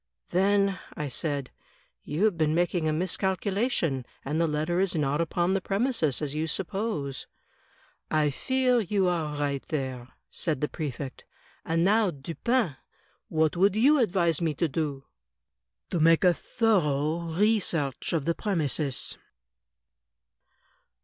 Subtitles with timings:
[0.29, 1.51] "Then," I said,
[2.01, 6.33] "you have been making a miscalculation, and the letter is not upon the premises, as
[6.33, 7.27] you suppose.""
[8.09, 11.25] I fear you are right there," said the Prefect.
[11.63, 12.77] "And now, Dupin,
[13.29, 15.05] what would you advise me to do?"
[15.91, 19.19] "To make a thorough re search of the premises."